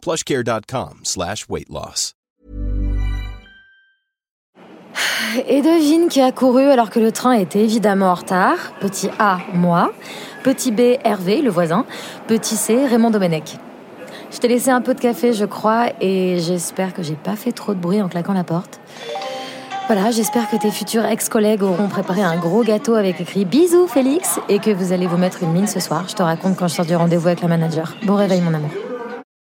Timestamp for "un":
14.70-14.80, 22.22-22.36